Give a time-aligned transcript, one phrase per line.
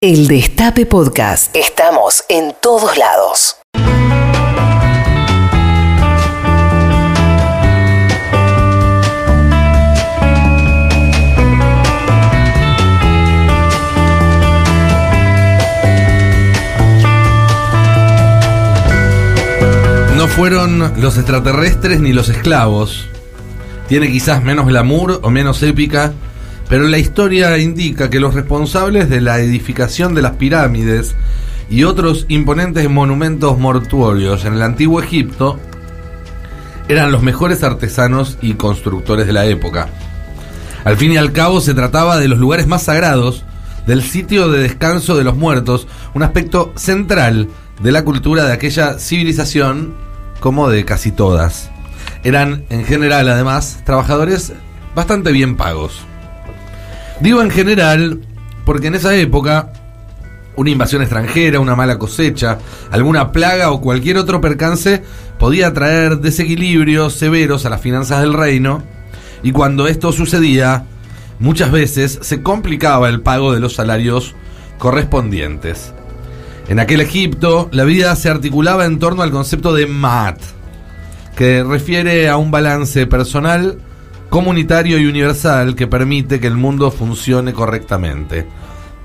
[0.00, 1.56] El Destape Podcast.
[1.56, 3.56] Estamos en todos lados.
[20.16, 23.08] No fueron los extraterrestres ni los esclavos.
[23.88, 26.12] Tiene quizás menos glamour o menos épica,
[26.68, 31.14] pero la historia indica que los responsables de la edificación de las pirámides
[31.70, 35.58] y otros imponentes monumentos mortuorios en el antiguo Egipto
[36.88, 39.88] eran los mejores artesanos y constructores de la época.
[40.84, 43.44] Al fin y al cabo se trataba de los lugares más sagrados,
[43.86, 47.48] del sitio de descanso de los muertos, un aspecto central
[47.82, 49.94] de la cultura de aquella civilización
[50.40, 51.70] como de casi todas.
[52.24, 54.52] Eran en general además trabajadores
[54.94, 56.06] bastante bien pagos.
[57.20, 58.20] Digo en general
[58.64, 59.72] porque en esa época
[60.56, 62.58] una invasión extranjera, una mala cosecha,
[62.90, 65.02] alguna plaga o cualquier otro percance
[65.38, 68.82] podía traer desequilibrios severos a las finanzas del reino
[69.42, 70.84] y cuando esto sucedía,
[71.38, 74.34] muchas veces se complicaba el pago de los salarios
[74.78, 75.92] correspondientes.
[76.68, 80.38] En aquel Egipto, la vida se articulaba en torno al concepto de Mat,
[81.36, 83.78] que refiere a un balance personal,
[84.28, 88.46] comunitario y universal que permite que el mundo funcione correctamente.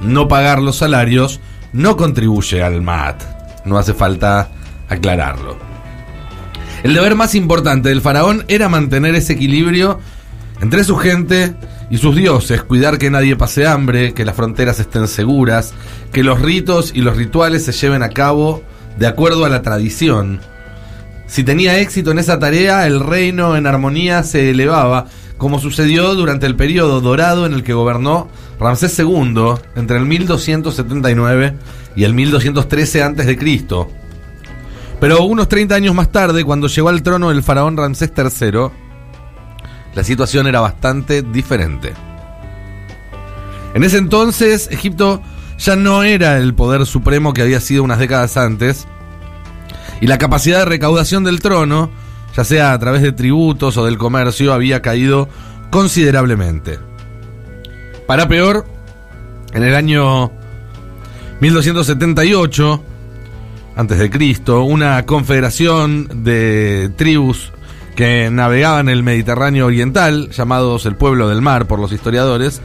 [0.00, 1.40] No pagar los salarios
[1.72, 3.22] no contribuye al Mat,
[3.64, 4.48] no hace falta
[4.88, 5.56] aclararlo.
[6.82, 10.00] El deber más importante del faraón era mantener ese equilibrio
[10.62, 11.54] entre su gente
[11.90, 15.74] y sus dioses, cuidar que nadie pase hambre, que las fronteras estén seguras,
[16.12, 18.62] que los ritos y los rituales se lleven a cabo
[18.98, 20.40] de acuerdo a la tradición.
[21.30, 25.06] Si tenía éxito en esa tarea, el reino en armonía se elevaba,
[25.38, 28.28] como sucedió durante el periodo dorado en el que gobernó
[28.58, 31.54] Ramsés II entre el 1279
[31.94, 33.38] y el 1213 a.C.
[34.98, 38.68] Pero unos 30 años más tarde, cuando llegó al trono el faraón Ramsés III,
[39.94, 41.92] la situación era bastante diferente.
[43.74, 45.22] En ese entonces, Egipto
[45.58, 48.88] ya no era el poder supremo que había sido unas décadas antes,
[50.00, 51.90] y la capacidad de recaudación del trono,
[52.34, 55.28] ya sea a través de tributos o del comercio, había caído
[55.70, 56.78] considerablemente.
[58.06, 58.66] Para peor,
[59.52, 60.32] en el año
[61.40, 62.82] 1278,
[63.76, 67.52] antes de Cristo, una confederación de tribus
[67.94, 72.62] que navegaban el Mediterráneo Oriental, llamados el pueblo del mar por los historiadores,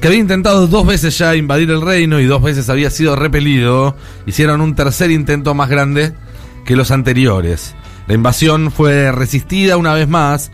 [0.00, 3.96] que había intentado dos veces ya invadir el reino y dos veces había sido repelido,
[4.26, 6.12] hicieron un tercer intento más grande
[6.64, 7.74] que los anteriores.
[8.06, 10.50] La invasión fue resistida una vez más,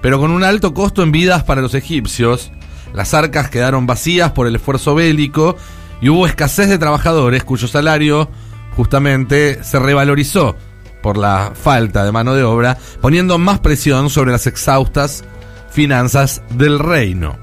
[0.00, 2.52] pero con un alto costo en vidas para los egipcios.
[2.94, 5.56] Las arcas quedaron vacías por el esfuerzo bélico
[6.00, 8.30] y hubo escasez de trabajadores cuyo salario
[8.76, 10.56] justamente se revalorizó
[11.02, 15.24] por la falta de mano de obra, poniendo más presión sobre las exhaustas
[15.70, 17.38] finanzas del reino.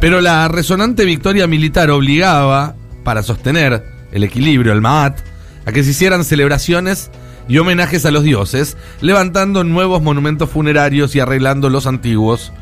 [0.00, 5.18] Pero la resonante victoria militar obligaba, para sostener el equilibrio, el Maat,
[5.66, 7.10] a que se hicieran celebraciones
[7.48, 12.52] y homenajes a los dioses, levantando nuevos monumentos funerarios y arreglando los antiguos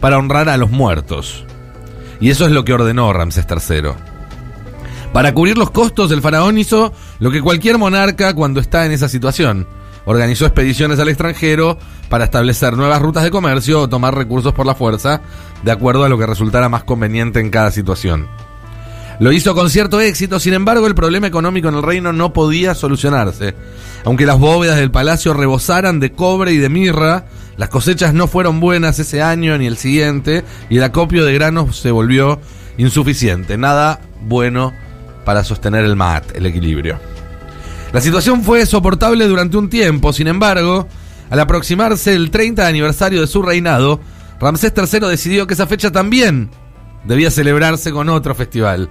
[0.00, 1.44] para honrar a los muertos.
[2.20, 3.90] Y eso es lo que ordenó Ramsés III.
[5.12, 9.08] Para cubrir los costos, el faraón hizo lo que cualquier monarca cuando está en esa
[9.08, 9.66] situación.
[10.04, 11.78] Organizó expediciones al extranjero
[12.08, 15.20] para establecer nuevas rutas de comercio o tomar recursos por la fuerza,
[15.62, 18.28] de acuerdo a lo que resultara más conveniente en cada situación.
[19.20, 22.74] Lo hizo con cierto éxito, sin embargo el problema económico en el reino no podía
[22.74, 23.54] solucionarse.
[24.06, 27.26] Aunque las bóvedas del palacio rebosaran de cobre y de mirra,
[27.58, 31.76] las cosechas no fueron buenas ese año ni el siguiente y el acopio de granos
[31.76, 32.40] se volvió
[32.78, 33.58] insuficiente.
[33.58, 34.72] Nada bueno
[35.26, 36.98] para sostener el mat, el equilibrio.
[37.92, 40.88] La situación fue soportable durante un tiempo, sin embargo,
[41.28, 44.00] al aproximarse el 30 aniversario de su reinado,
[44.40, 46.48] Ramsés III decidió que esa fecha también
[47.04, 48.88] debía celebrarse con otro festival.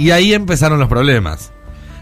[0.00, 1.52] Y ahí empezaron los problemas.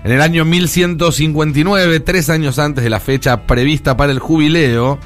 [0.05, 5.01] En el año 1159, tres años antes de la fecha prevista para el jubileo,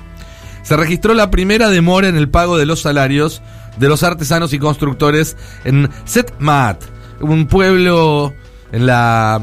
[0.62, 3.40] se registró la primera demora en el pago de los salarios
[3.78, 6.82] de los artesanos y constructores en Set Maat,
[7.22, 8.34] un pueblo
[8.72, 9.40] en la,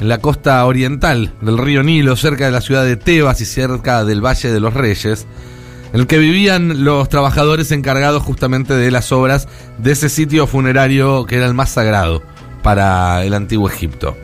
[0.00, 4.06] en la costa oriental del río Nilo, cerca de la ciudad de Tebas y cerca
[4.06, 5.26] del Valle de los Reyes,
[5.92, 11.26] en el que vivían los trabajadores encargados justamente de las obras de ese sitio funerario
[11.26, 12.22] que era el más sagrado
[12.62, 14.16] para el antiguo Egipto.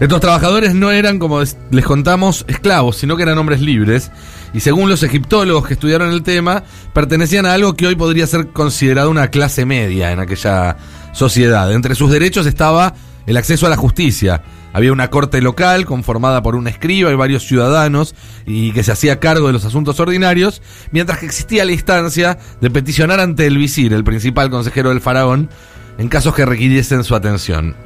[0.00, 1.40] Estos trabajadores no eran, como
[1.70, 4.10] les contamos, esclavos, sino que eran hombres libres,
[4.52, 8.48] y según los egiptólogos que estudiaron el tema, pertenecían a algo que hoy podría ser
[8.48, 10.76] considerado una clase media en aquella
[11.12, 11.72] sociedad.
[11.72, 12.94] Entre sus derechos estaba
[13.26, 14.42] el acceso a la justicia.
[14.72, 18.14] Había una corte local conformada por un escriba y varios ciudadanos
[18.46, 22.70] y que se hacía cargo de los asuntos ordinarios, mientras que existía la instancia de
[22.70, 25.50] peticionar ante el visir, el principal consejero del faraón,
[25.98, 27.76] en casos que requiriesen su atención.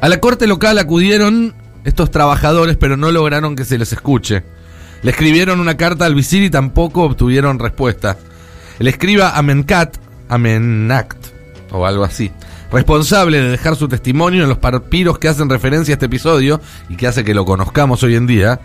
[0.00, 1.54] A la corte local acudieron
[1.84, 4.44] estos trabajadores, pero no lograron que se les escuche.
[5.02, 8.16] Le escribieron una carta al visir y tampoco obtuvieron respuesta.
[8.78, 9.96] El escriba Amencat,
[10.28, 11.26] Amenact,
[11.72, 12.30] o algo así,
[12.70, 16.96] responsable de dejar su testimonio en los papiros que hacen referencia a este episodio y
[16.96, 18.60] que hace que lo conozcamos hoy en día,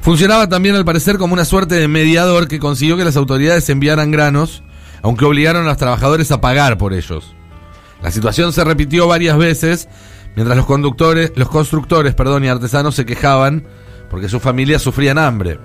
[0.00, 4.10] funcionaba también al parecer como una suerte de mediador que consiguió que las autoridades enviaran
[4.10, 4.62] granos,
[5.04, 7.36] aunque obligaron a los trabajadores a pagar por ellos.
[8.02, 9.86] La situación se repitió varias veces
[10.34, 13.66] mientras los conductores, los constructores, perdón, y artesanos se quejaban
[14.08, 15.60] porque sus familias sufrían hambre.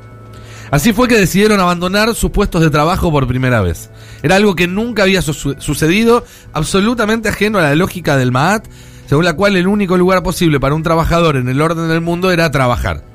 [0.71, 3.89] Así fue que decidieron abandonar sus puestos de trabajo por primera vez.
[4.23, 8.67] Era algo que nunca había sucedido, absolutamente ajeno a la lógica del Maat,
[9.07, 12.29] según la cual el único lugar posible para un trabajador en el orden del mundo
[12.29, 13.08] era trabajar.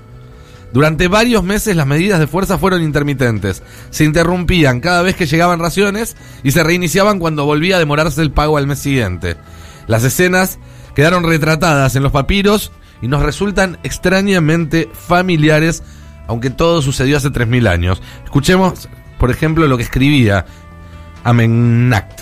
[0.74, 3.62] Durante varios meses las medidas de fuerza fueron intermitentes.
[3.90, 8.32] Se interrumpían cada vez que llegaban raciones y se reiniciaban cuando volvía a demorarse el
[8.32, 9.36] pago al mes siguiente.
[9.86, 10.58] Las escenas
[10.96, 15.84] quedaron retratadas en los papiros y nos resultan extrañamente familiares
[16.26, 18.02] aunque todo sucedió hace 3.000 años.
[18.24, 18.88] Escuchemos,
[19.20, 20.44] por ejemplo, lo que escribía
[21.22, 22.20] Amenact.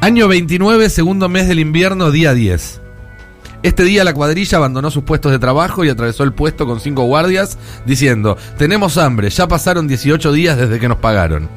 [0.00, 2.81] Año 29, segundo mes del invierno, día 10.
[3.62, 7.04] Este día la cuadrilla abandonó sus puestos de trabajo y atravesó el puesto con cinco
[7.04, 11.48] guardias, diciendo, tenemos hambre, ya pasaron 18 días desde que nos pagaron.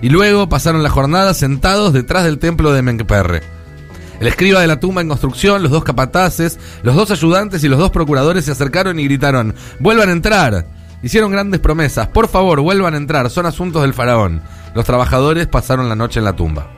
[0.00, 3.42] Y luego pasaron la jornada sentados detrás del templo de Menkperre.
[4.18, 7.78] El escriba de la tumba en construcción, los dos capataces, los dos ayudantes y los
[7.78, 10.66] dos procuradores se acercaron y gritaron, vuelvan a entrar.
[11.04, 14.42] Hicieron grandes promesas, por favor, vuelvan a entrar, son asuntos del faraón.
[14.74, 16.68] Los trabajadores pasaron la noche en la tumba.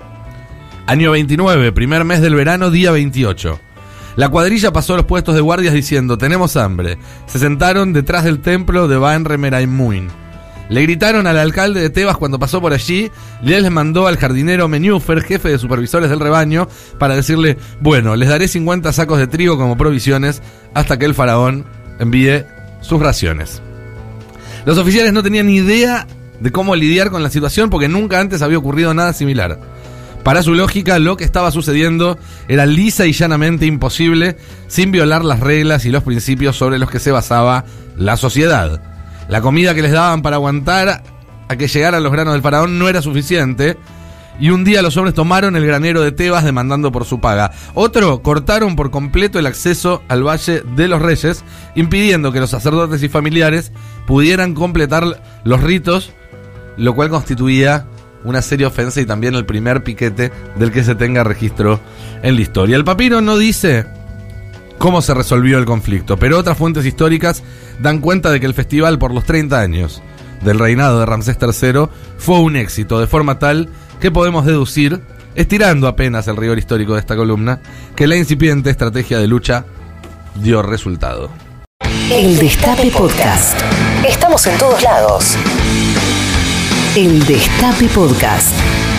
[0.86, 3.60] Año 29, primer mes del verano, día 28.
[4.16, 6.98] La cuadrilla pasó a los puestos de guardias diciendo, tenemos hambre.
[7.26, 10.08] Se sentaron detrás del templo de Van Remeraimuin.
[10.68, 13.10] Le gritaron al alcalde de Tebas cuando pasó por allí,
[13.44, 16.68] él les mandó al jardinero Menúfer, jefe de supervisores del rebaño,
[16.98, 21.66] para decirle, bueno, les daré 50 sacos de trigo como provisiones hasta que el faraón
[21.98, 22.44] envíe
[22.80, 23.60] sus raciones.
[24.64, 26.06] Los oficiales no tenían idea
[26.40, 29.58] de cómo lidiar con la situación porque nunca antes había ocurrido nada similar.
[30.24, 32.18] Para su lógica, lo que estaba sucediendo
[32.48, 34.38] era lisa y llanamente imposible
[34.68, 37.66] sin violar las reglas y los principios sobre los que se basaba
[37.98, 38.80] la sociedad.
[39.28, 41.02] La comida que les daban para aguantar
[41.46, 43.76] a que llegaran los granos del faraón no era suficiente.
[44.40, 47.52] Y un día los hombres tomaron el granero de Tebas demandando por su paga.
[47.74, 51.44] Otro, cortaron por completo el acceso al Valle de los Reyes,
[51.74, 53.72] impidiendo que los sacerdotes y familiares
[54.06, 56.12] pudieran completar los ritos,
[56.78, 57.86] lo cual constituía
[58.24, 61.80] una seria ofensa y también el primer piquete del que se tenga registro
[62.22, 62.76] en la historia.
[62.76, 63.86] El papiro no dice
[64.78, 67.42] cómo se resolvió el conflicto, pero otras fuentes históricas
[67.80, 70.02] dan cuenta de que el festival por los 30 años
[70.42, 71.88] del reinado de Ramsés III
[72.18, 73.68] fue un éxito, de forma tal
[74.00, 75.00] que podemos deducir,
[75.34, 77.60] estirando apenas el rigor histórico de esta columna,
[77.96, 79.64] que la incipiente estrategia de lucha
[80.34, 81.30] dio resultado.
[82.10, 83.58] El Destape Podcast.
[84.06, 85.36] Estamos en todos lados.
[86.96, 88.93] El Destape Podcast.